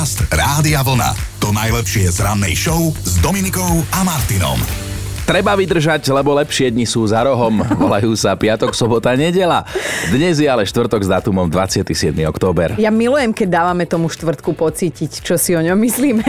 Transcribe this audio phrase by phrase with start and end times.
[0.00, 1.12] Podcast Rádia Vlna.
[1.44, 4.56] To najlepšie z rannej show s Dominikou a Martinom.
[5.28, 7.60] Treba vydržať, lebo lepšie dni sú za rohom.
[7.76, 9.60] Volajú sa piatok, sobota, nedela.
[10.08, 12.16] Dnes je ale štvrtok s dátumom 27.
[12.24, 12.80] október.
[12.80, 16.24] Ja milujem, keď dávame tomu štvrtku pocítiť, čo si o ňom myslíme.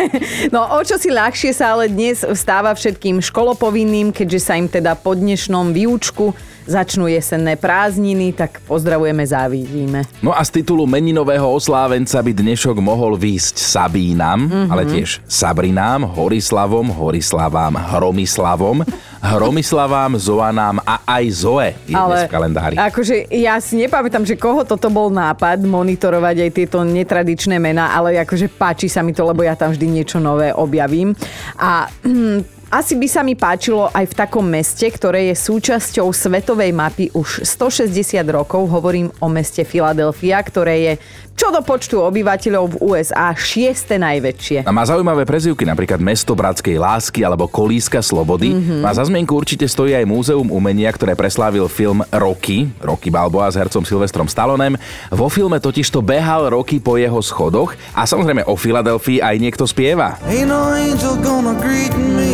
[0.51, 4.99] No o čo si ľahšie sa ale dnes vstáva všetkým školopovinným, keďže sa im teda
[4.99, 6.35] po dnešnom výučku
[6.65, 10.05] začnú jesenné prázdniny, tak pozdravujeme, závidíme.
[10.21, 14.67] No a z titulu meninového oslávenca by dnešok mohol výjsť Sabínam, mm-hmm.
[14.69, 18.85] ale tiež Sabrinám, Horislavom, Horislavám, Hromislavom,
[19.21, 22.75] Hromyslavám, Zoanám a aj Zoe je dnes v kalendári.
[22.81, 28.17] Akože ja si nepamätám, že koho toto bol nápad monitorovať aj tieto netradičné mená, ale
[28.17, 31.13] akože páči sa mi to, lebo ja tam vždy niečo nové objavím.
[31.61, 31.85] A
[32.71, 37.43] asi by sa mi páčilo aj v takom meste, ktoré je súčasťou svetovej mapy už
[37.43, 38.63] 160 rokov.
[38.71, 40.93] Hovorím o meste Filadelfia, ktoré je
[41.35, 44.63] čo do počtu obyvateľov v USA šieste najväčšie.
[44.63, 48.53] A má zaujímavé prezývky, napríklad Mesto bratskej lásky alebo Kolíska slobody.
[48.53, 48.85] Mm-hmm.
[48.85, 53.57] A za zmienku určite stojí aj Múzeum umenia, ktoré preslávil film Rocky, Rocky Balboa s
[53.57, 54.77] hercom Silvestrom Stallonem.
[55.09, 59.65] Vo filme totiž to behal Rocky po jeho schodoch a samozrejme o Filadelfii aj niekto
[59.65, 60.21] spieva.
[60.29, 62.30] Ain't no angel gonna greet me.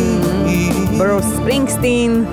[0.98, 2.26] Bruce Springsteen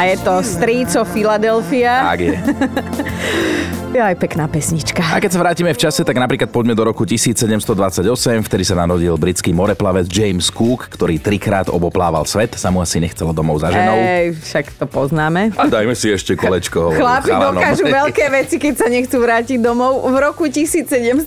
[0.00, 2.08] a je to Stríco Philadelphia.
[2.08, 2.40] Tak je.
[3.88, 5.00] Je aj pekná pesnička.
[5.00, 8.04] A keď sa vrátime v čase, tak napríklad poďme do roku 1728,
[8.44, 13.32] vtedy sa narodil britský moreplavec James Cook, ktorý trikrát oboplával svet, sa mu asi nechcelo
[13.32, 13.96] domov za ženou.
[13.96, 15.56] Ej, však to poznáme.
[15.56, 17.00] A dajme si ešte kolečko.
[17.00, 20.04] Chlapi dokážu veľké veci, keď sa nechcú vrátiť domov.
[20.04, 21.24] V roku 1782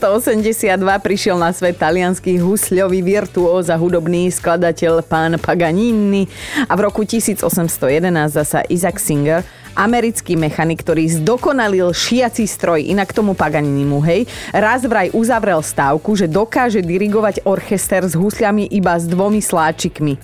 [1.01, 6.29] prišiel na svet talianský husľový virtuóz a hudobný skladateľ pán Paganini
[6.69, 7.73] a v roku 1811
[8.29, 9.41] zasa Isaac Singer
[9.73, 16.27] americký mechanik, ktorý zdokonalil šiaci stroj, inak tomu Paganinimu, hej, raz vraj uzavrel stávku, že
[16.27, 20.15] dokáže dirigovať orchester s husľami iba s dvomi sláčikmi.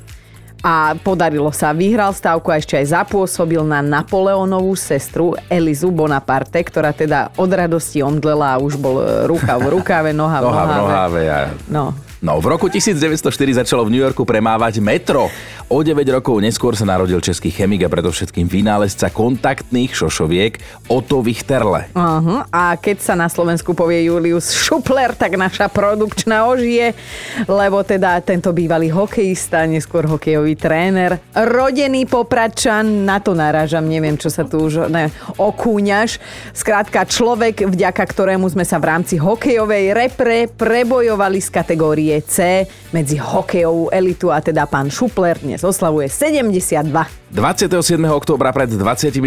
[0.57, 1.69] A podarilo sa.
[1.69, 8.01] Vyhral stávku a ešte aj zapôsobil na Napoleónovú sestru Elizu Bonaparte, ktorá teda od radosti
[8.01, 8.97] omdlela a už bol
[9.29, 10.81] ruka v rukave, noha v Noha v nohave.
[10.81, 11.21] nohave.
[11.23, 11.39] Ja.
[11.69, 13.29] No, No, v roku 1904
[13.61, 15.29] začalo v New Yorku premávať metro.
[15.69, 20.57] O 9 rokov neskôr sa narodil český chemik a predovšetkým vynálezca kontaktných šošoviek
[20.89, 21.93] Otto Wichterle.
[21.93, 22.41] Uh-huh.
[22.49, 26.97] A keď sa na Slovensku povie Julius Šupler, tak naša produkčná ožije,
[27.45, 34.33] lebo teda tento bývalý hokejista, neskôr hokejový tréner, rodený popračan, na to narážam, neviem, čo
[34.33, 36.17] sa tu už ne, okúňaš.
[36.49, 42.63] Skrátka človek, vďaka ktorému sme sa v rámci hokejovej repre prebojovali z kategórie C
[42.95, 47.26] medzi hokejovú elitu a teda pán Šupler dnes oslavuje 72.
[47.27, 47.99] 27.
[48.07, 49.19] októbra pred 25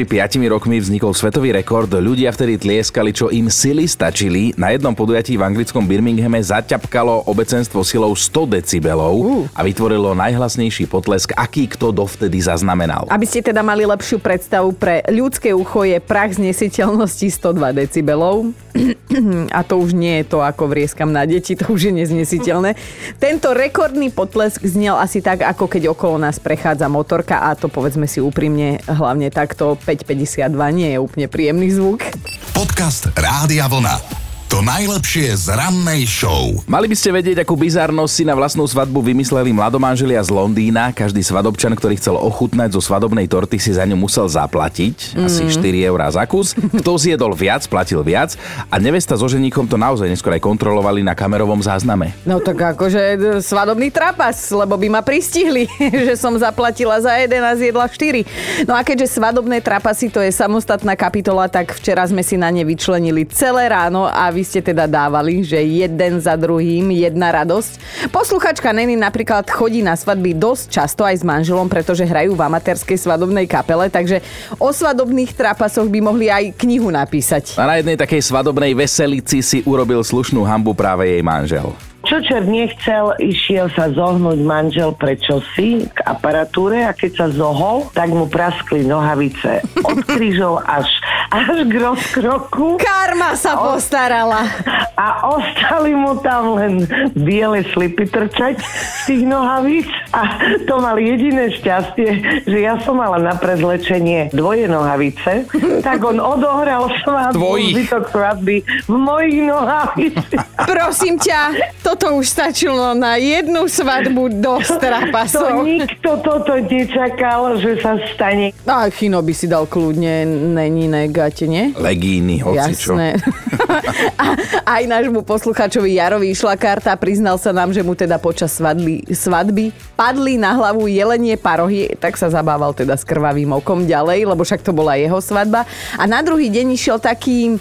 [0.49, 1.93] rokmi vznikol svetový rekord.
[1.93, 4.57] Ľudia vtedy tlieskali, čo im sily stačili.
[4.57, 11.37] Na jednom podujatí v anglickom Birminghame zaťapkalo obecenstvo silou 100 decibelov a vytvorilo najhlasnejší potlesk,
[11.37, 13.05] aký kto dovtedy zaznamenal.
[13.13, 18.57] Aby ste teda mali lepšiu predstavu, pre ľudské ucho je prach znesiteľnosti 102 decibelov.
[19.59, 22.79] A to už nie je to, ako vrieskam na deti, to už je neznesiteľné.
[23.21, 28.07] Tento rekordný potlesk znel asi tak, ako keď okolo nás prechádza motorka a to povedzme
[28.07, 32.07] si úprimne, hlavne takto 552 nie je úplne príjemný zvuk.
[32.55, 34.20] Podcast Rádia Vlna.
[34.51, 36.59] To najlepšie z rannej show.
[36.67, 40.91] Mali by ste vedieť, akú bizarnosť si na vlastnú svadbu vymysleli mladomanželia z Londýna.
[40.91, 45.15] Každý svadobčan, ktorý chcel ochutnať zo svadobnej torty, si za ňu musel zaplatiť.
[45.23, 46.59] Asi 4 eurá za kus.
[46.59, 48.35] Kto zjedol viac, platil viac.
[48.75, 52.11] A nevesta so ženíkom to naozaj neskôr aj kontrolovali na kamerovom zázname.
[52.27, 55.71] No tak akože svadobný trapas, lebo by ma pristihli,
[56.11, 58.67] že som zaplatila za jeden a zjedla 4.
[58.67, 62.67] No a keďže svadobné trapasy to je samostatná kapitola, tak včera sme si na ne
[62.67, 67.77] vyčlenili celé ráno a vy ste teda dávali, že jeden za druhým jedna radosť.
[68.09, 72.97] Posluchačka Neny napríklad chodí na svadby dosť často aj s manželom, pretože hrajú v amatérskej
[72.97, 74.25] svadobnej kapele, takže
[74.57, 77.61] o svadobných trapasoch by mohli aj knihu napísať.
[77.61, 81.90] A na jednej takej svadobnej veselici si urobil slušnú hambu práve jej manžel.
[82.01, 87.93] Čo čer nechcel, išiel sa zohnúť manžel pre čosi k aparatúre a keď sa zohol,
[87.93, 90.89] tak mu praskli nohavice od krížov až,
[91.29, 94.49] až k rozkroku Karma sa postarala.
[94.97, 96.85] a ostali mu tam len
[97.17, 103.21] biele slipy trčať z tých nohavíc a to mal jediné šťastie, že ja som mala
[103.21, 105.45] na prezlečenie dvoje nohavice,
[105.87, 110.69] tak on odohral svadbu, zbytok svadby v mojich nohaviciach.
[110.69, 111.41] Prosím ťa,
[111.81, 115.67] toto toto už stačilo na jednu svadbu do To strapasov.
[115.67, 118.55] nikto toto nečakal, že sa stane.
[118.63, 120.23] A Chino by si dal kľudne
[120.55, 121.75] neniné gate, nie?
[121.75, 122.95] Legíny, hocičo.
[122.95, 123.19] Jasné.
[124.23, 124.39] a
[124.79, 129.75] aj nášmu posluchačovi Jarovi išla karta, priznal sa nám, že mu teda počas svadby, svadby
[129.99, 134.63] padli na hlavu jelenie parohy, tak sa zabával teda s krvavým okom ďalej, lebo však
[134.63, 135.67] to bola jeho svadba.
[135.99, 137.59] A na druhý deň išiel taký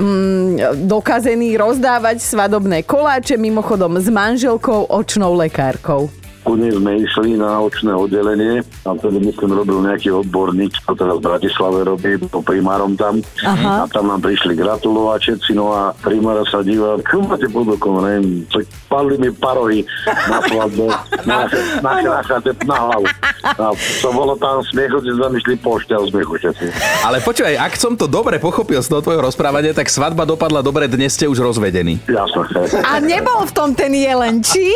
[0.00, 6.21] mm, dokazený rozdávať svadobné koláče, mimochodom s manželkou, očnou lekárkou.
[6.42, 11.22] Ku nej sme išli na očné oddelenie a vtedy myslím robil nejaký odborník, čo teraz
[11.22, 13.22] v Bratislave robí, po primárom tam.
[13.46, 13.86] Aha.
[13.86, 18.02] A tam nám prišli gratulovať všetci, no a primára sa díva, čo máte pod okom,
[18.02, 20.86] neviem, co- padli mi parohy na svadbe,
[21.22, 21.46] na,
[21.78, 23.06] na, na, na, na hlavu.
[23.42, 23.70] A
[24.02, 26.66] to bolo tam smiechu, si zamyšli pošťa smiechu všetci.
[27.06, 30.90] Ale počúvaj, ak som to dobre pochopil z toho tvojho rozprávania, tak svadba dopadla dobre,
[30.90, 32.02] dnes ste už rozvedení.
[32.10, 32.82] Jasné.
[32.82, 34.74] A nebol v tom ten jelen, či?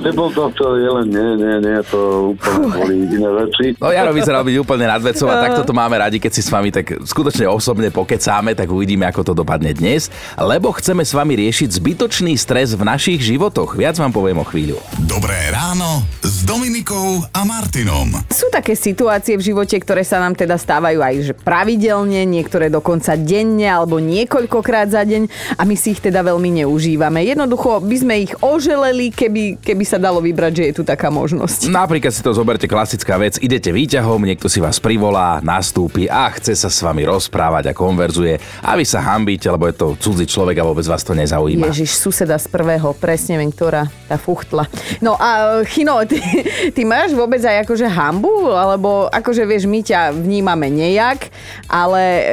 [0.00, 3.64] Nebol to to jelen, nie, nie, nie, to úplne boli iné veci.
[3.78, 6.70] No Jaro vyzerá byť úplne nadvecov a takto to máme radi, keď si s vami
[6.70, 10.08] tak skutočne osobne pokecáme, tak uvidíme, ako to dopadne dnes,
[10.38, 13.74] lebo chceme s vami riešiť zbytočný stres v našich životoch.
[13.74, 14.78] Viac vám poviem o chvíľu.
[15.04, 18.14] Dobré ráno s Dominikou a Martinom.
[18.30, 23.18] Sú také situácie v živote, ktoré sa nám teda stávajú aj že pravidelne, niektoré dokonca
[23.18, 27.24] denne alebo niekoľkokrát za deň a my si ich teda veľmi neužívame.
[27.26, 31.72] Jednoducho by sme ich oželeli, keby, keby sa dalo vybrať, že je tu taká možnosť.
[31.72, 36.52] Napríklad si to zoberte klasická vec, idete výťahom, niekto si vás privolá, nastúpi a chce
[36.52, 40.60] sa s vami rozprávať a konverzuje a vy sa hambíte, lebo je to cudzí človek
[40.60, 41.72] a vôbec vás to nezaujíma.
[41.72, 44.68] Ježiš, suseda z prvého, presne viem, ktorá tá fuchtla.
[45.00, 46.20] No a Chino, ty,
[46.76, 48.52] ty máš vôbec aj akože hambu?
[48.52, 51.32] Alebo akože vieš, my ťa vnímame nejak,
[51.68, 52.24] ale e,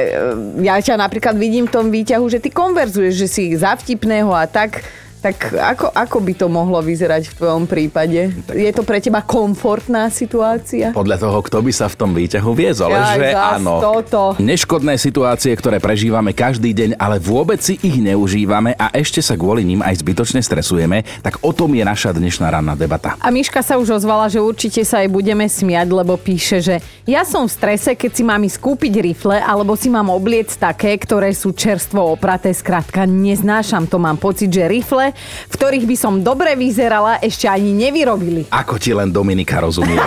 [0.64, 4.84] ja ťa napríklad vidím v tom výťahu, že ty konverzuješ, že si zavtipného a tak.
[5.26, 8.30] Tak ako, ako by to mohlo vyzerať v tvojom prípade?
[8.54, 10.94] Je to pre teba komfortná situácia?
[10.94, 13.82] Podľa toho, kto by sa v tom výťahu viezol, Jaj, že áno.
[13.82, 14.38] toto.
[14.38, 19.66] Neškodné situácie, ktoré prežívame každý deň, ale vôbec si ich neužívame a ešte sa kvôli
[19.66, 23.18] ním aj zbytočne stresujeme, tak o tom je naša dnešná ranná debata.
[23.18, 27.26] A Miška sa už ozvala, že určite sa aj budeme smiať, lebo píše, že ja
[27.26, 31.34] som v strese, keď si mám ísť kúpiť rifle, alebo si mám obliec také, ktoré
[31.34, 32.54] sú čerstvo opraté.
[32.54, 35.15] Skrátka, neznášam to, mám pocit, že rifle,
[35.46, 38.48] v ktorých by som dobre vyzerala, ešte ani nevyrobili.
[38.48, 39.96] Ako ti len Dominika rozumie.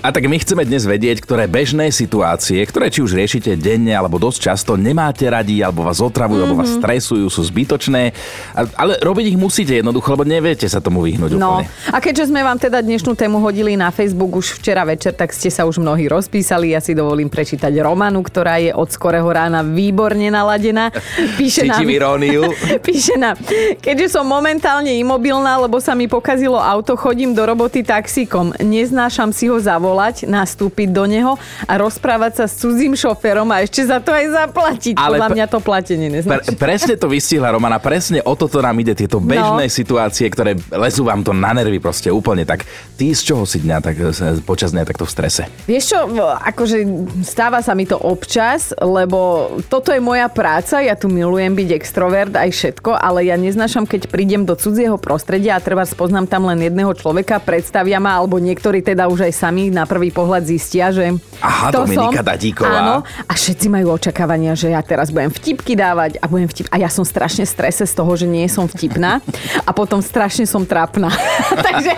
[0.00, 4.16] A tak my chceme dnes vedieť, ktoré bežné situácie, ktoré či už riešite denne alebo
[4.16, 8.12] dosť často, nemáte radi, alebo vás otravujú, alebo vás stresujú, sú zbytočné.
[8.74, 11.68] Ale robiť ich musíte jednoducho, lebo neviete sa tomu vyhnúť No, úplne.
[11.88, 15.48] a keďže sme vám teda dnešnú tému hodili na Facebook už včera večer, tak ste
[15.48, 16.72] sa už mnohí rozpísali.
[16.72, 20.90] Ja si dovolím prečítať Romanu, ktorá je od skorého rána výborne naladená.
[21.36, 22.42] Píše nám, Cítim iróniu.
[22.90, 23.38] Píše nám,
[23.78, 28.50] keďže som momentálne imobilná, lebo sa mi pokazilo auto, chodím do roboty taxíkom.
[28.58, 33.86] Neznášam si ho zavolať, nastúpiť do neho a rozprávať sa s cudzím šoférom a ešte
[33.86, 34.94] za to aj zaplatiť.
[34.96, 36.48] Ale Podľa pre- mňa to platenie Pre, neznačí.
[36.58, 39.70] presne to vystihla Romana, presne o toto nám ide, tieto bežné No.
[39.70, 42.66] situácie, ktoré lezú vám to na nervy proste úplne tak.
[42.96, 44.10] Ty z čoho si dňa tak, e,
[44.42, 45.42] počas dňa takto v strese?
[45.64, 45.98] Vieš čo,
[46.36, 46.76] akože
[47.22, 52.34] stáva sa mi to občas, lebo toto je moja práca, ja tu milujem byť extrovert
[52.34, 56.70] aj všetko, ale ja neznášam, keď prídem do cudzieho prostredia a treba spoznám tam len
[56.70, 61.18] jedného človeka, predstavia ma, alebo niektorí teda už aj sami na prvý pohľad zistia, že
[61.42, 62.30] Aha, kto Dominika som.
[62.30, 62.78] Dadíková.
[62.78, 66.70] Áno, a všetci majú očakávania, že ja teraz budem vtipky dávať a budem vtip...
[66.70, 69.18] A ja som strašne strese z toho, že nie som vtipná
[69.66, 71.10] a potom strašne som trápna.
[71.66, 71.92] Takže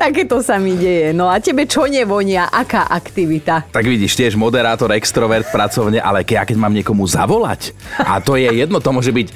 [0.00, 1.12] takéto sa mi deje.
[1.12, 2.48] No a tebe čo nevonia?
[2.48, 3.68] Aká aktivita?
[3.68, 8.48] Tak vidíš, tiež moderátor, extrovert pracovne, ale ja keď mám niekomu zavolať, a to je
[8.48, 9.32] jedno, to môže byť e,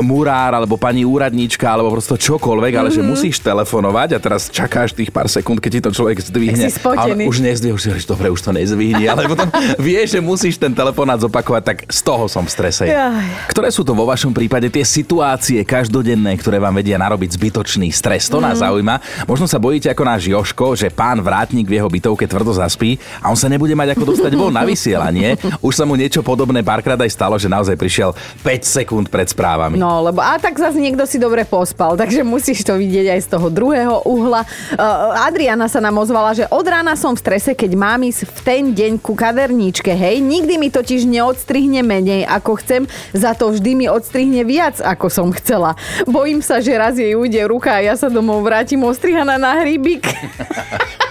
[0.00, 5.10] murár, alebo pani úradníčka, alebo prosto čokoľvek, ale že musíš telefonovať a teraz čakáš tých
[5.10, 6.66] pár sekúnd, keď ti to človek zdvihne.
[6.96, 9.48] A on už nezdvihne, už si hovoríš, dobre, už to nezvihni, ale potom
[9.80, 12.84] vieš, že musíš ten telefonát zopakovať, tak z toho som v strese.
[13.46, 18.28] Ktoré sú to vo vašom prípade tie situácie každodenné, ktoré vám vedia narobiť zbytočný stres?
[18.28, 18.44] To Mhm.
[18.44, 18.94] nás zaujíma.
[19.24, 23.28] Možno sa bojíte ako náš Joško, že pán vrátnik v jeho bytovke tvrdo zaspí a
[23.28, 25.34] on sa nebude mať ako dostať von na vysielanie.
[25.60, 28.10] Už sa mu niečo podobné párkrát aj stalo, že naozaj prišiel
[28.42, 29.78] 5 sekúnd pred správami.
[29.78, 33.28] No, lebo a tak zase niekto si dobre pospal, takže musíš to vidieť aj z
[33.30, 34.42] toho druhého uhla.
[34.74, 38.38] Uh, Adriana sa nám ozvala, že od rána som v strese, keď mám ísť v
[38.42, 40.18] ten deň ku kaderníčke, hej.
[40.18, 42.82] Nikdy mi totiž neodstrihne menej, ako chcem,
[43.14, 45.78] za to vždy mi odstrihne viac, ako som chcela.
[46.04, 50.06] Bojím sa, že raz jej ujde ruka a ja sa domov vrátim ostrihaná na hríbik.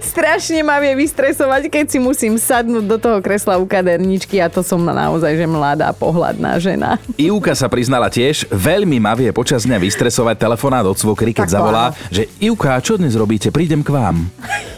[0.00, 4.60] Strašne ma vie vystresovať, keď si musím sadnúť do toho kresla u kaderničky a to
[4.60, 6.98] som naozaj, že mladá, pohľadná žena.
[7.14, 11.54] Ivka sa priznala tiež, veľmi ma vie počas dňa vystresovať telefonát od svokry, keď Tak
[11.54, 11.96] zavolá, áno.
[12.10, 14.26] že Ivka, čo dnes robíte, prídem k vám.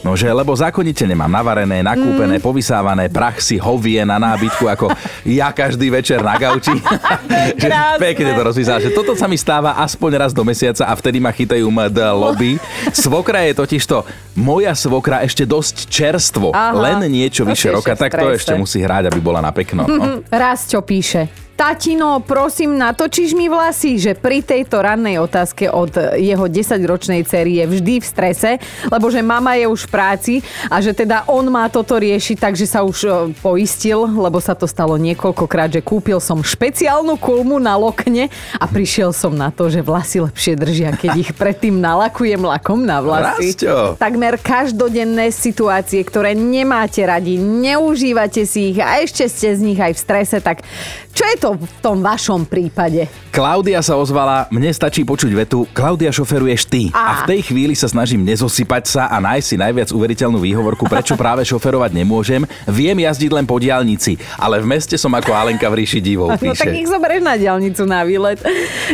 [0.02, 2.44] No že, lebo zákonite nemám navarené, nakúpené, Mm.
[2.44, 4.90] povysávané, prach si hovie na nábytku, ako
[5.22, 6.74] ja každý večer na gauči.
[7.62, 11.16] že pekne to rozpísala, že toto sa mi stáva aspoň raz do mesiaca a vtedy
[11.16, 12.58] ma chytajú md lobby.
[12.90, 14.02] Svokra je totiž to
[14.34, 16.74] moja svokra ešte dosť čerstvo, Aha.
[16.74, 19.86] len niečo vyše roka, tak to ešte musí hrať, aby bola na pekno.
[19.86, 20.26] No.
[20.42, 21.30] Rásťo píše.
[21.62, 27.70] Tatino, prosím, natočíš mi vlasy, že pri tejto rannej otázke od jeho 10-ročnej cery je
[27.70, 28.50] vždy v strese,
[28.90, 30.34] lebo že mama je už v práci
[30.66, 34.66] a že teda on má toto riešiť, takže sa už e, poistil, lebo sa to
[34.66, 38.26] stalo niekoľkokrát, že kúpil som špeciálnu kulmu na lokne
[38.58, 42.98] a prišiel som na to, že vlasy lepšie držia, keď ich predtým nalakujem lakom na
[42.98, 43.54] vlasy.
[43.54, 44.02] Rásťo.
[44.02, 49.94] Takmer každodenné situácie, ktoré nemáte radi, neužívate si ich a ešte ste z nich aj
[49.94, 50.66] v strese, tak
[51.12, 53.08] čo je to v tom vašom prípade?
[53.28, 56.82] Klaudia sa ozvala, mne stačí počuť vetu, Klaudia šoferuješ ty.
[56.90, 57.24] A Á.
[57.24, 61.40] v tej chvíli sa snažím nezosypať sa a nájsť si najviac uveriteľnú výhovorku, prečo práve
[61.42, 62.44] šoferovať nemôžem.
[62.66, 66.36] Viem jazdiť len po diálnici, ale v meste som ako Alenka v ríši divov, No
[66.36, 66.76] tak píše.
[66.76, 68.36] ich zoberieš na diálnicu na výlet.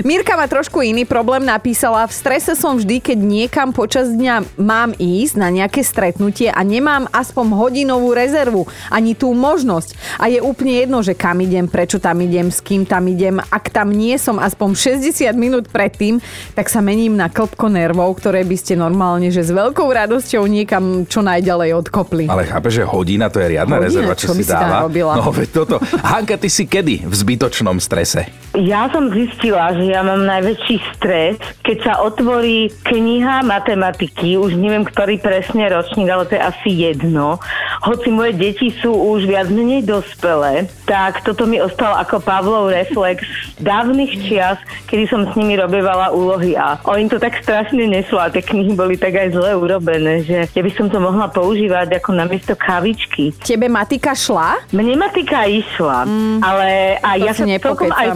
[0.04, 4.94] Mirka má trošku iný problém, napísala, v strese som vždy, keď niekam počas dňa mám
[4.94, 9.98] ísť na nejaké stretnutie a nemám aspoň hodinovú rezervu, ani tú možnosť.
[10.14, 13.42] A je úplne jedno, že kam idem, prečo tam idem, s kým tam idem.
[13.45, 16.23] Ak tam nie som aspoň 60 minút predtým,
[16.54, 21.02] tak sa mením na klopko nervov, ktoré by ste normálne, že s veľkou radosťou niekam
[21.04, 22.25] čo najďalej odkopli.
[22.26, 23.87] Ale chápe, že hodina to je riadna Hodina?
[23.88, 24.87] rezerva, čo, Čo si dáva.
[24.87, 25.18] robila?
[25.18, 25.76] No veď toto.
[25.83, 28.30] Hanka, ty si kedy v zbytočnom strese?
[28.54, 34.83] Ja som zistila, že ja mám najväčší stres, keď sa otvorí kniha matematiky, už neviem,
[34.83, 37.38] ktorý presne ročník, ale to je asi jedno.
[37.80, 43.25] Hoci moje deti sú už viac menej dospelé, tak toto mi ostalo ako Pavlov reflex
[43.56, 48.28] dávnych čias, kedy som s nimi robievala úlohy a oni to tak strašne nešlo a
[48.28, 52.12] tie knihy boli tak aj zle urobené, že ja by som to mohla používať ako
[52.12, 53.32] namiesto kavičky.
[53.40, 54.61] Tebe matika šla?
[54.76, 56.04] Mne matika išla,
[56.44, 58.08] ale a To ja sa celkom aj...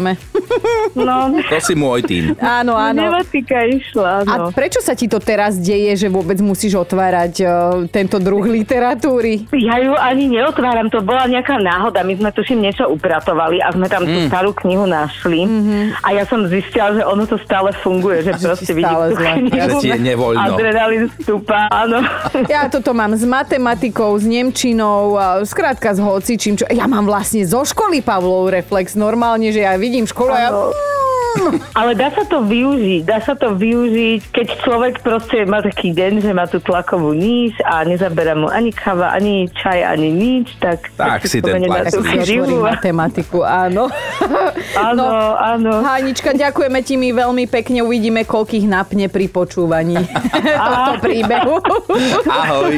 [0.93, 2.37] No, To si môj tým.
[2.39, 3.01] Áno, áno.
[3.01, 4.45] Nematika išla, A no.
[4.53, 7.51] prečo sa ti to teraz deje, že vôbec musíš otvárať uh,
[7.89, 9.49] tento druh literatúry?
[9.57, 12.05] Ja ju ani neotváram, to bola nejaká náhoda.
[12.05, 15.49] My sme tuším niečo upratovali a sme tam tú starú knihu našli.
[16.05, 19.17] A ja som zistila, že ono to stále funguje, že Že proste vidíš stále tú
[19.17, 19.57] knihu.
[19.57, 20.53] Že ti je nevoľno.
[20.55, 21.99] Adrenalín stúpa, áno.
[22.51, 25.17] Ja toto mám s matematikou, s nemčinou,
[25.47, 26.59] skrátka s hocičím.
[26.59, 26.65] Čo...
[26.69, 28.93] Ja mám vlastne zo školy Pavlov reflex.
[28.99, 31.12] Normálne, že ja vidím školu a ja...
[31.73, 36.21] Ale dá sa to využiť, dá sa to využiť, keď človek proste má taký deň,
[36.21, 40.93] že má tú tlakovú níž a nezabera mu ani káva, ani čaj, ani nič, tak...
[40.95, 43.89] Tak si ten tlak Tak si matematiku, áno.
[44.77, 45.73] Áno, áno.
[45.83, 47.85] Hanička, ďakujeme ti mi veľmi pekne.
[47.85, 49.97] Uvidíme, koľkých napne pri počúvaní
[50.69, 51.57] tohto príbehu.
[52.27, 52.75] Ahoj.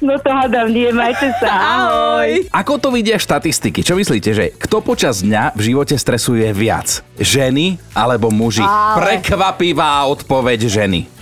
[0.00, 1.50] No to hádam, nie, majte sa.
[1.76, 2.48] Ahoj.
[2.52, 3.82] Ako to vidia štatistiky?
[3.84, 7.04] Čo myslíte, že kto počas dňa v živote stresuje viac?
[7.18, 8.64] Ženy alebo muži?
[8.64, 11.21] Ale- Prekvapivá odpoveď ženy.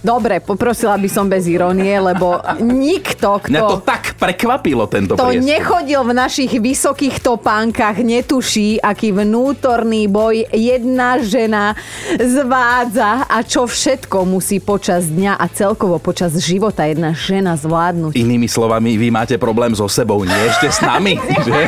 [0.00, 3.52] Dobre, poprosila by som bez irónie, lebo nikto, kto...
[3.52, 10.48] Mňa to tak prekvapilo tento To nechodil v našich vysokých topánkach, netuší, aký vnútorný boj
[10.56, 11.76] jedna žena
[12.16, 18.16] zvádza a čo všetko musí počas dňa a celkovo počas života jedna žena zvládnuť.
[18.16, 21.20] Inými slovami, vy máte problém so sebou, nie ešte s nami.
[21.46, 21.60] že?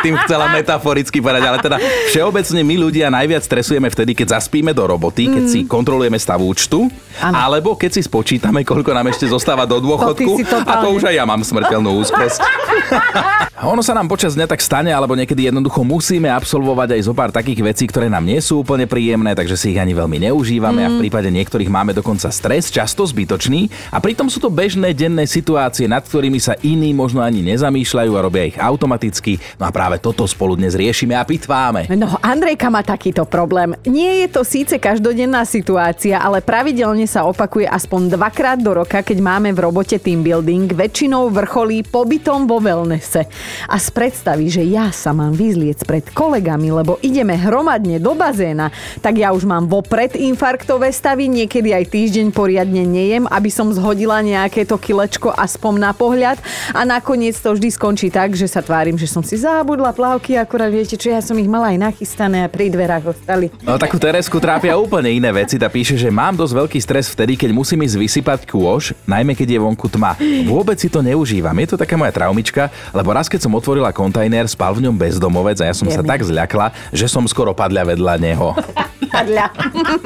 [0.00, 1.76] tým chcela metaforicky povedať, ale teda
[2.08, 6.88] všeobecne my ľudia najviac stresujeme vtedy, keď zaspíme do roboty, keď si kontrolujeme stav účtu,
[7.18, 7.34] Áno.
[7.34, 10.38] alebo keď si spočítame, koľko nám ešte zostáva do dôchodku.
[10.38, 12.40] si a to už aj ja mám smrteľnú úzkosť.
[13.60, 17.28] Ono sa nám počas dňa tak stane, alebo niekedy jednoducho musíme absolvovať aj zo pár
[17.28, 20.88] takých vecí, ktoré nám nie sú úplne príjemné, takže si ich ani veľmi neužívame a
[20.88, 25.84] v prípade niektorých máme dokonca stres, často zbytočný a pritom sú to bežné denné situácie,
[25.84, 29.36] nad ktorými sa iní možno ani nezamýšľajú a robia ich automaticky.
[29.60, 31.84] No a práve toto spolu dnes riešime a pitváme.
[31.92, 33.76] No, Andrejka má takýto problém.
[33.84, 39.20] Nie je to síce každodenná situácia, ale pravidelne sa opakuje aspoň dvakrát do roka, keď
[39.20, 43.28] máme v robote team building, väčšinou vrcholí pobytom vo wellnesse.
[43.68, 48.72] A z predstavy, že ja sa mám vyzliec pred kolegami, lebo ideme hromadne do bazéna,
[49.04, 54.24] tak ja už mám vopred infarktové stavy, niekedy aj týždeň poriadne nejem, aby som zhodila
[54.24, 56.40] nejaké to kilečko aspoň na pohľad
[56.72, 60.72] a nakoniec to vždy skončí tak, že sa tvárim, že som si zabudla plavky, akurát
[60.72, 63.52] viete, čo ja som ich mala aj nachystané a pri dverách ostali.
[63.62, 65.60] No takú Teresku trápia úplne iné veci.
[65.60, 69.54] Tá píše, že mám dosť veľký stres vtedy, keď musím ísť vysypať kôž, najmä keď
[69.54, 70.18] je vonku tma.
[70.42, 71.54] Vôbec si to neužívam.
[71.62, 75.62] Je to taká moja traumička, lebo raz keď som otvorila kontajner, spal v ňom bezdomovec
[75.62, 76.10] a ja som sa Jemne.
[76.10, 78.58] tak zľakla, že som skoro padľa vedľa neho.
[79.10, 79.46] Padľa.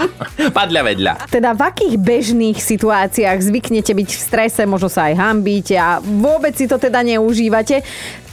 [0.61, 1.13] padľa vedľa.
[1.29, 6.57] Teda v akých bežných situáciách zvyknete byť v strese, možno sa aj hambíte a vôbec
[6.57, 7.85] si to teda neužívate?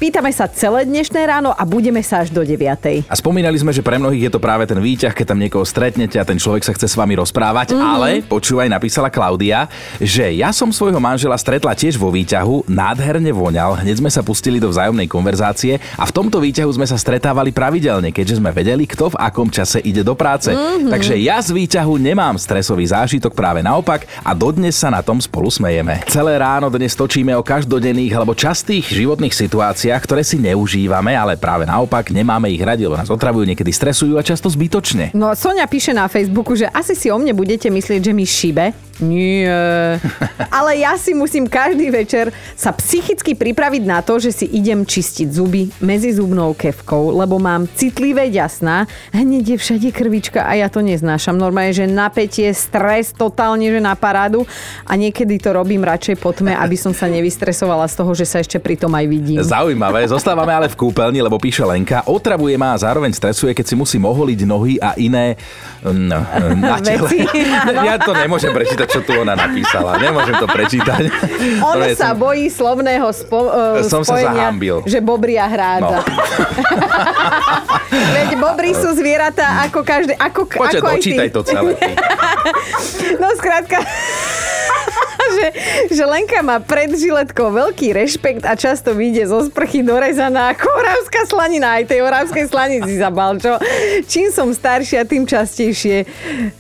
[0.01, 3.05] Pýtame sa celé dnešné ráno a budeme sa až do 9.
[3.05, 6.17] A spomínali sme, že pre mnohých je to práve ten výťah, keď tam niekoho stretnete
[6.17, 7.85] a ten človek sa chce s vami rozprávať, mm-hmm.
[7.85, 9.69] ale počúvaj, napísala Klaudia,
[10.01, 14.57] že ja som svojho manžela stretla tiež vo výťahu, nádherne voňal, hneď sme sa pustili
[14.57, 19.13] do vzájomnej konverzácie a v tomto výťahu sme sa stretávali pravidelne, keďže sme vedeli, kto
[19.13, 20.49] v akom čase ide do práce.
[20.49, 20.89] Mm-hmm.
[20.97, 25.53] Takže ja z výťahu nemám stresový zážitok, práve naopak a dodnes sa na tom spolu
[25.53, 26.01] smejeme.
[26.09, 31.65] Celé ráno dnes točíme o každodenných alebo častých životných situáciách, ktoré si neužívame, ale práve
[31.65, 35.11] naopak nemáme ich radi, lebo nás otravujú, niekedy stresujú a často zbytočne.
[35.17, 38.90] No Sonia píše na Facebooku, že asi si o mne budete myslieť, že mi šibe.
[39.01, 39.97] Nie.
[40.57, 45.27] Ale ja si musím každý večer sa psychicky pripraviť na to, že si idem čistiť
[45.33, 50.85] zuby medzi zubnou kevkou, lebo mám citlivé ďasná, hneď je všade krvička a ja to
[50.85, 51.33] neznášam.
[51.33, 54.45] Normálne, že napätie, stres, totálne, že na parádu
[54.85, 58.37] a niekedy to robím radšej po tme, aby som sa nevystresovala z toho, že sa
[58.39, 59.41] ešte pri tom aj vidím.
[59.41, 63.75] Zaujímavé, zostávame ale v kúpeľni, lebo píše Lenka, otravuje ma a zároveň stresuje, keď si
[63.75, 65.33] musím oholiť nohy a iné
[65.81, 66.21] no,
[66.69, 67.09] na tele.
[67.09, 67.25] Veci,
[67.81, 69.95] ja to nemôžem prečítať, čo tu ona napísala.
[69.97, 71.03] Nemôžem to prečítať.
[71.71, 74.75] On je- sa bojí slovného spo, uh, Som sa spojenia, zahambil.
[74.83, 75.97] že bobria hrádza.
[76.03, 76.11] No.
[78.15, 81.73] Veď bobry sú zvieratá ako každé, ako, Počkaj, ako dočítaj to celé.
[83.21, 83.77] No skrátka,
[85.41, 85.49] že,
[85.97, 91.25] že Lenka má pred žiletkou veľký rešpekt a často vyjde zo sprchy dorezaná ako oravská
[91.25, 91.81] slanina.
[91.81, 93.57] Aj tej oravskej slanici zabal, čo?
[94.05, 96.05] Čím som staršia, tým častejšie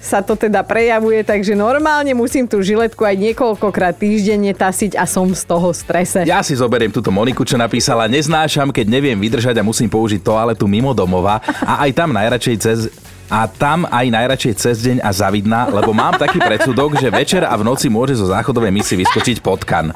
[0.01, 5.29] sa to teda prejavuje, takže normálne musím tú žiletku aj niekoľkokrát týždenne tasiť a som
[5.29, 6.25] z toho strese.
[6.25, 8.09] Ja si zoberiem túto Moniku, čo napísala.
[8.09, 12.79] Neznášam, keď neviem vydržať a musím použiť toaletu mimo domova a aj tam najradšej cez
[13.31, 17.55] a tam aj najradšej cez deň a zavidná, lebo mám taký predsudok, že večer a
[17.55, 19.95] v noci môže zo záchodovej misy vyskočiť potkan.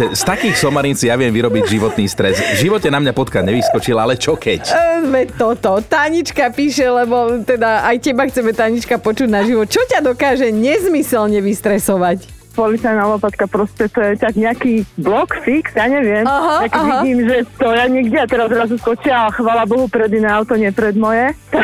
[0.00, 2.40] Že z takých somarín si ja viem vyrobiť životný stres.
[2.40, 4.72] V živote na mňa potkan nevyskočil, ale čo keď?
[4.72, 5.76] E, Veď toto.
[5.84, 9.68] Tanička píše, lebo teda aj teba chceme Tanička počuť na život.
[9.68, 12.39] Čo ťa dokáže nezmyselne vystresovať?
[12.52, 16.26] Policajná lopatka, proste to je tak nejaký blok fix, ja neviem.
[16.26, 17.02] Aha, tak aha.
[17.02, 20.70] vidím, že stoja niekde a teraz zrazu skočia a chvala Bohu pred iné auto, nie
[20.74, 21.32] pred moje.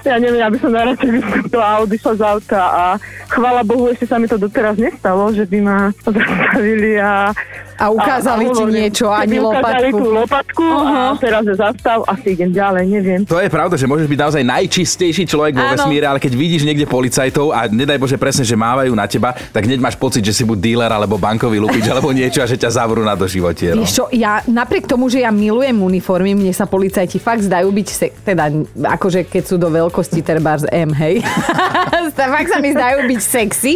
[0.00, 2.84] Tak ja neviem, aby som najradšej vystúpila a odišla z auta a
[3.28, 7.36] chvala Bohu, ešte sa mi to doteraz nestalo, že by ma zastavili a
[7.80, 9.96] A ukázali a, a ti hovorím, niečo, ani ukázali lopatku.
[9.96, 11.16] tú lopatku Aha.
[11.16, 13.20] a teraz je zastav a si idem ďalej, neviem.
[13.24, 16.86] To je pravda, že môžeš byť naozaj najčistejší človek vo vesmíre, ale keď vidíš niekde
[16.86, 20.44] policajtov a nedaj Bože presne, že mávajú na teba, tak hneď máš pocit, že si
[20.44, 23.72] buď dealer alebo bankový lupič alebo niečo a že ťa zavrú na doživotie.
[23.72, 23.88] No.
[23.88, 28.14] Čo, ja napriek tomu, že ja milujem uniformy, mne sa policajti fakt zdajú byť, se-
[28.22, 31.24] teda akože keď sú do veľkosti terbárs M, hej.
[32.30, 33.72] fakt sa mi zdajú byť sexy,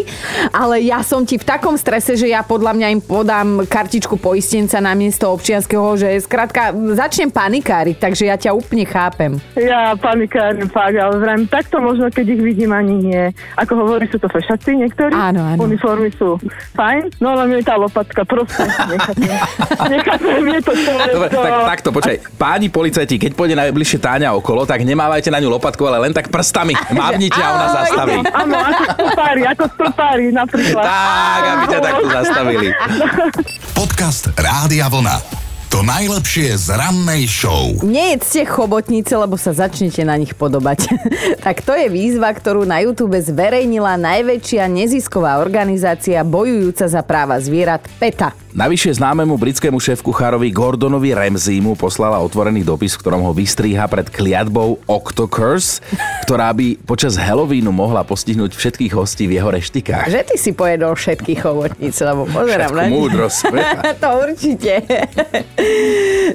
[0.52, 4.82] ale ja som ti v takom strese, že ja podľa mňa im podám kartičku poistenca
[4.82, 9.38] na miesto občianského, že skrátka začnem panikáriť, takže ja ťa úplne chápem.
[9.54, 13.24] Ja panikárne fakt, ale vrajím, takto možno, keď ich vidím, ani nie.
[13.54, 15.14] Ako hovorí, sú to fešaci niektorí.
[15.14, 15.62] Áno, áno.
[15.62, 16.34] Uniformy sú
[16.74, 18.66] fajn, no ale mi je tá lopatka proste.
[18.66, 19.30] Nechápem,
[19.94, 20.72] nechápem, je to
[21.14, 22.16] Dobre, tak, takto, počkaj.
[22.34, 26.32] Páni policajti, keď pôjde najbližšie Táňa okolo, tak nemávajte na ňu lopatku, ale len tak
[26.32, 26.74] prstami.
[26.90, 28.18] Mávnite a ona zastaví.
[28.26, 30.84] Áno, ako stopári, ako stopári napríklad.
[30.84, 32.68] Tak, aby ťa takto zastavili.
[33.84, 35.20] Podcast Rádia Vlna.
[35.68, 37.68] To najlepšie z rannej show.
[37.84, 40.88] Nejedzte chobotnice, lebo sa začnete na nich podobať.
[41.44, 47.84] tak to je výzva, ktorú na YouTube zverejnila najväčšia nezisková organizácia bojujúca za práva zvierat
[48.00, 48.43] PETA.
[48.54, 54.78] Navyše známemu britskému šéf-kuchárovi Gordonovi Ramseymu poslala otvorený dopis, v ktorom ho vystríha pred kliatbou
[54.86, 55.82] Octocurse,
[56.22, 60.06] ktorá by počas Halloweenu mohla postihnúť všetkých hostí v jeho reštikách.
[60.06, 63.38] Že ty si pojedol všetky chobotnice, lebo pozerám Všetku na múdrosť
[64.06, 64.72] to určite.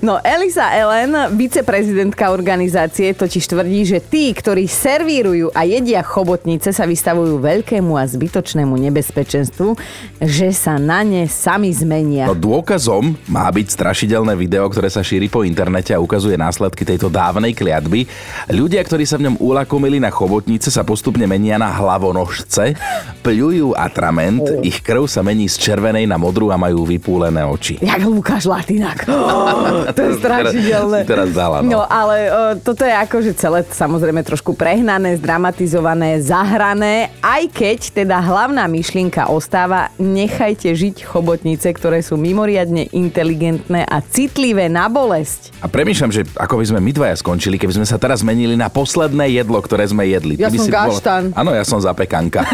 [0.03, 6.84] No, Elisa Ellen, viceprezidentka organizácie, totiž tvrdí, že tí, ktorí servírujú a jedia chobotnice, sa
[6.84, 9.79] vystavujú veľkému a zbytočnému nebezpečenstvu,
[10.19, 12.09] že sa na ne sami zmenia.
[12.10, 12.26] Menia.
[12.26, 17.13] No dôkazom má byť strašidelné video, ktoré sa šíri po internete a ukazuje následky tejto
[17.13, 18.10] dávnej kliatby.
[18.50, 22.74] Ľudia, ktorí sa v ňom ulakomili na chobotnice, sa postupne menia na hlavonožce,
[23.22, 27.78] pľujú atrament, ich krv sa mení z červenej na modrú a majú vypúlené oči.
[27.78, 29.06] Jak Lukáš Latinák.
[29.06, 31.06] Oh, to je strašidelné.
[31.06, 31.80] Teraz dala, no.
[31.80, 38.17] No ale uh, toto je akože celé samozrejme trošku prehnané, zdramatizované, zahrané, aj keď teda
[38.17, 45.52] hlavná myšlienka ostáva, nechajte žiť chobotnice, ktoré sú mimoriadne inteligentné a citlivé na bolesť.
[45.60, 48.68] A premýšľam, že ako by sme my dvaja skončili, keby sme sa teraz menili na
[48.68, 50.36] posledné jedlo, ktoré sme jedli.
[50.36, 51.24] Ja Ty som bola- gaštan.
[51.34, 52.44] Áno, ja som zapekanka.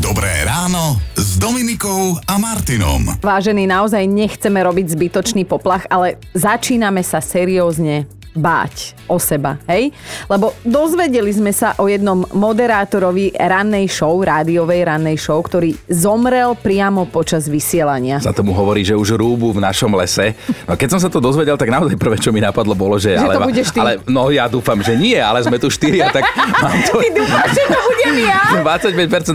[0.00, 3.14] Dobré ráno s Dominikou a Martinom.
[3.22, 9.90] Vážení, naozaj nechceme robiť zbytočný poplach, ale začíname sa seriózne báť o seba, hej?
[10.30, 17.10] Lebo dozvedeli sme sa o jednom moderátorovi rannej show, rádiovej rannej show, ktorý zomrel priamo
[17.10, 18.22] počas vysielania.
[18.22, 20.38] Za tomu hovorí, že už rúbu v našom lese.
[20.66, 23.18] No keď som sa to dozvedel, tak naozaj prvé, čo mi napadlo, bolo, že...
[23.18, 23.78] Že ale, to budeš ty.
[23.82, 26.22] ale, no ja dúfam, že nie, ale sme tu štyria, tak
[26.62, 27.02] mám to...
[27.02, 28.40] Ty dúfaš, že to budem ja?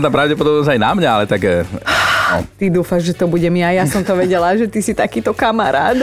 [0.00, 1.42] pravdepodobnosť aj na mňa, ale tak...
[2.26, 2.42] No.
[2.52, 3.70] Ty dúfaš, že to budem ja?
[3.72, 5.94] Ja som to vedela, že ty si takýto kamarát.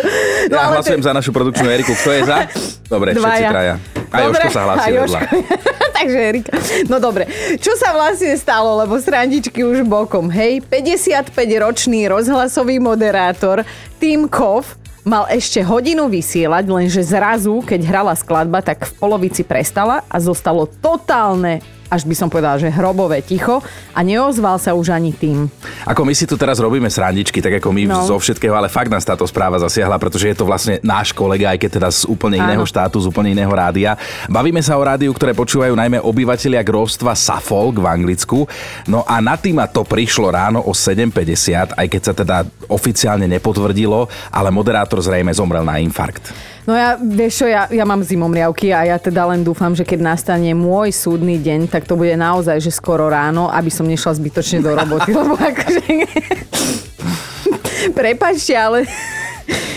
[0.47, 1.91] No, Ja hlasujem te- za našu produkčnú Eriku.
[1.93, 2.47] Kto je za?
[2.85, 3.49] Dobre, všetci Dvaja.
[3.49, 3.75] traja.
[4.07, 4.87] A Jožko sa vedľa.
[4.93, 5.25] Jožko.
[5.97, 6.53] Takže Erika.
[6.85, 10.63] No dobre, čo sa vlastne stalo, lebo srandičky už bokom, hej?
[10.63, 13.63] 55-ročný rozhlasový moderátor
[13.97, 14.67] Tim Kov
[15.03, 20.63] mal ešte hodinu vysielať, lenže zrazu, keď hrala skladba, tak v polovici prestala a zostalo
[20.63, 21.59] totálne
[21.93, 23.61] až by som povedala, že hrobové ticho
[23.93, 25.45] a neozval sa už ani tým.
[25.85, 28.01] Ako my si tu teraz robíme srandičky, tak ako my No.
[28.01, 31.59] zo všetkého, ale fakt nás táto správa zasiahla, pretože je to vlastne náš kolega, aj
[31.59, 32.65] keď teda z úplne iného Áno.
[32.65, 33.93] štátu, z úplne iného rádia.
[34.25, 38.49] Bavíme sa o rádiu, ktoré počúvajú najmä obyvatelia grófstva Suffolk v Anglicku.
[38.87, 44.07] No a na týma to prišlo ráno o 7.50, aj keď sa teda oficiálne nepotvrdilo,
[44.31, 46.31] ale moderátor zrejme zomrel na infarkt.
[46.63, 50.15] No ja, vieš čo, ja, ja mám zimomriavky a ja teda len dúfam, že keď
[50.15, 54.59] nastane môj súdny deň, tak to bude naozaj, že skoro ráno, aby som nešla zbytočne
[54.59, 55.81] do roboty, lebo akože...
[57.91, 58.87] Prepačte, ale...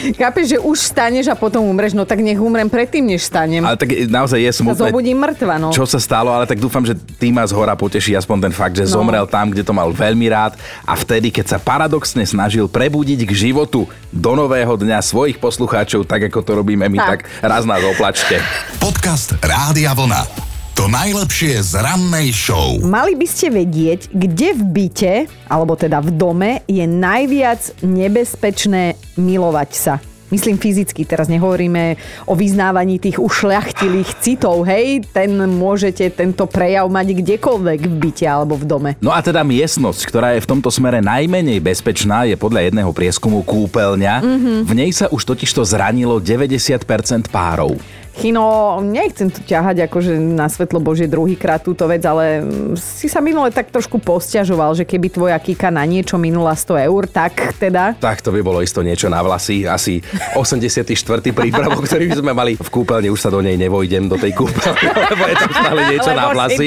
[0.07, 3.59] Chápeš, že už staneš a potom umreš, no tak nech umrem predtým, než stanem.
[3.61, 4.79] Ale tak naozaj je Sa smutné.
[4.87, 5.75] zobudím mŕtva, no.
[5.75, 8.79] čo sa stalo, ale tak dúfam, že tým ma z hora poteší aspoň ten fakt,
[8.79, 9.03] že No.
[9.03, 10.55] zomrel tam, kde to mal veľmi rád
[10.87, 16.31] a vtedy, keď sa paradoxne snažil prebudiť k životu do nového dňa svojich poslucháčov, tak
[16.31, 17.43] ako to robíme my, tak, Tak.
[17.43, 18.39] raz nás oplačte.
[18.79, 20.55] Podcast Rádia Vlna.
[20.77, 22.77] To najlepšie z rannej show.
[22.85, 25.15] Mali by ste vedieť, kde v byte,
[25.49, 30.05] alebo teda v dome, je najviac nebezpečné milovať sa.
[30.29, 31.97] Myslím fyzicky, teraz nehovoríme
[32.29, 38.61] o vyznávaní tých ušľachtilých citov, hej, ten môžete tento prejav mať kdekoľvek v byte alebo
[38.61, 38.91] v dome.
[39.01, 43.41] No a teda miestnosť, ktorá je v tomto smere najmenej bezpečná, je podľa jedného prieskumu
[43.49, 44.15] kúpeľňa.
[44.21, 44.53] Mhm.
[44.69, 47.81] V nej sa už totižto zranilo 90% párov.
[48.17, 52.45] Chino, nechcem tu ťahať akože na svetlo Božie druhýkrát túto vec, ale
[52.77, 57.03] si sa minule tak trošku posťažoval, že keby tvoja kika na niečo minula 100 eur,
[57.07, 57.97] tak teda...
[58.01, 59.69] Tak to by bolo isto niečo na vlasy.
[59.69, 60.01] Asi
[60.33, 60.89] 84.
[61.33, 63.13] prípravok, ktorý by sme mali v kúpeľni.
[63.13, 66.45] Už sa do nej nevojdem, do tej kúpeľne, lebo je tam stále niečo na Lebo
[66.49, 66.67] si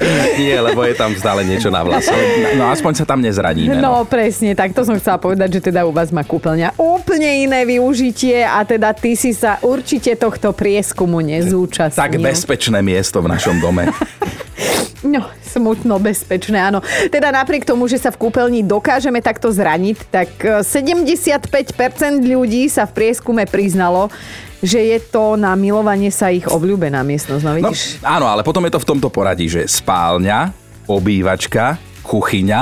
[0.40, 2.12] Nie, lebo je tam stále niečo na vlase.
[2.56, 3.76] No aspoň sa tam nezraníme.
[3.78, 3.90] No.
[3.90, 7.66] No presne, tak to som chcela povedať, že teda u vás má kúpeľňa úplne iné
[7.66, 11.98] využitie a teda ty si sa určite tohto prieskumu nezúčastnil.
[11.98, 13.88] Tak bezpečné miesto v našom dome.
[15.00, 16.84] No, smutno bezpečné, áno.
[17.08, 21.40] Teda napriek tomu, že sa v kúpeľni dokážeme takto zraniť, tak e, 75%
[22.20, 24.12] ľudí sa v prieskume priznalo,
[24.60, 27.42] že je to na milovanie sa ich obľúbená miestnosť.
[27.42, 27.96] No No, vidíš?
[28.04, 30.52] áno, ale potom je to v tomto poradí, že spálňa,
[30.84, 32.60] obývačka, kuchyňa,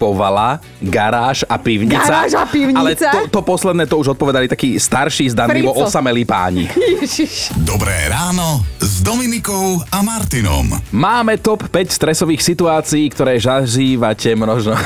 [0.00, 2.00] povala, garáž a pivnica.
[2.00, 2.80] Garáž a pivnica?
[2.80, 6.72] Ale to, to posledné to už odpovedali takí starší, zdanlivo osamelí páni.
[7.04, 7.52] Ježiš.
[7.60, 8.64] Dobré ráno
[9.00, 10.76] s Dominikou a Martinom.
[10.92, 14.76] Máme top 5 stresových situácií, ktoré zažívate možno...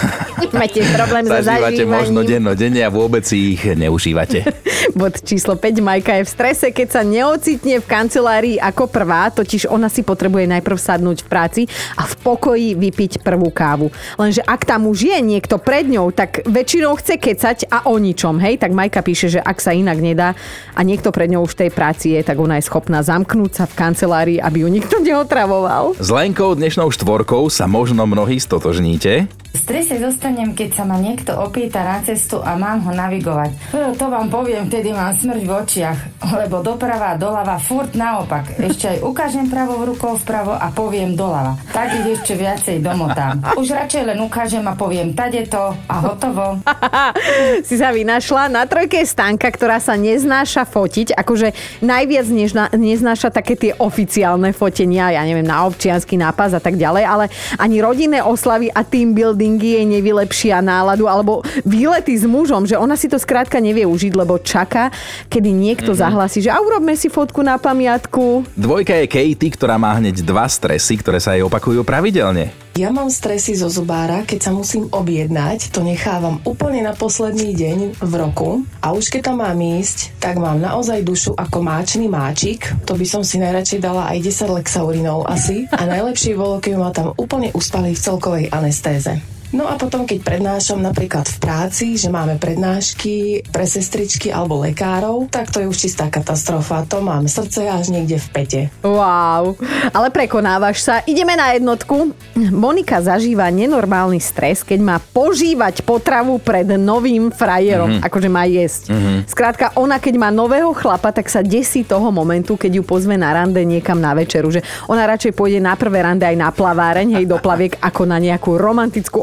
[0.55, 2.31] Máte problém so zažívate možno zažívaním.
[2.47, 4.47] dennodenne a vôbec si ich neužívate.
[4.99, 5.83] Bod číslo 5.
[5.83, 10.47] Majka je v strese, keď sa neocitne v kancelárii ako prvá, totiž ona si potrebuje
[10.47, 11.63] najprv sadnúť v práci
[11.99, 13.91] a v pokoji vypiť prvú kávu.
[14.15, 18.39] Lenže ak tam už je niekto pred ňou, tak väčšinou chce kecať a o ničom,
[18.39, 18.63] hej?
[18.63, 20.39] Tak Majka píše, že ak sa inak nedá
[20.79, 23.65] a niekto pred ňou už v tej práci je, tak ona je schopná zamknúť sa
[23.67, 25.97] v kancelárii, aby ju nikto neotravoval.
[25.97, 29.27] S Lenkou dnešnou štvorkou sa možno mnohí stotožníte.
[29.55, 33.55] V strese zostanem, keď sa ma niekto opýta na cestu a mám ho navigovať.
[33.95, 35.99] To vám poviem, vtedy mám smrť v očiach,
[36.43, 38.59] lebo doprava a doľava furt naopak.
[38.59, 41.55] Ešte aj ukážem pravou rukou vpravo a poviem doľava.
[41.71, 43.55] Tak ich ešte viacej domotám.
[43.55, 46.59] Už radšej len ukážem a poviem tade to a hotovo.
[47.69, 48.51] si sa vynašla.
[48.51, 51.15] Na trojke je Stanka, ktorá sa neznáša fotiť.
[51.15, 56.75] Akože najviac nežna, neznáša také tie oficiálne fotenia, ja neviem, na občiansky nápas a tak
[56.75, 57.25] ďalej, ale
[57.63, 62.99] ani rodinné oslavy a team buildingy jej nevylepšia náladu, alebo výlety s mužom, že ona
[62.99, 64.91] si to skrátka nevie užiť, lebo čaká,
[65.31, 66.03] kedy niekto mm-hmm.
[66.11, 68.51] zahlasí, že a urobme si fotku na pamiatku.
[68.59, 72.64] Dvojka je Katie, ktorá má hneď dva stresy, ktoré sa jej opakujú pravidelne.
[72.75, 78.03] Ja mám stresy zo zubára, keď sa musím objednať, to nechávam úplne na posledný deň
[78.03, 78.67] v roku.
[78.83, 83.07] A už keď tam mám ísť, tak mám naozaj dušu ako máčný máčik, to by
[83.07, 85.71] som si najradšej dala aj 10 lexaurinov asi.
[85.71, 89.34] A najlepšie bolo, keď ma tam úplne uspali v celkovej anestéze.
[89.55, 95.31] No a potom, keď prednášam napríklad v práci, že máme prednášky pre sestričky alebo lekárov,
[95.31, 96.83] tak to je už čistá katastrofa.
[96.91, 98.61] To mám srdce až niekde v pete.
[98.83, 99.55] Wow,
[99.95, 101.07] ale prekonávaš sa.
[101.07, 102.11] Ideme na jednotku.
[102.51, 108.07] Monika zažíva nenormálny stres, keď má požívať potravu pred novým frajerom, mm-hmm.
[108.11, 108.91] akože má jesť.
[108.91, 109.19] Mm-hmm.
[109.31, 113.31] Skrátka, ona keď má nového chlapa, tak sa desí toho momentu, keď ju pozve na
[113.31, 117.31] rande niekam na večeru, že ona radšej pôjde na prvé rande aj na plaváreň, hej,
[117.31, 119.23] do plaviek, ako na nejakú romantickú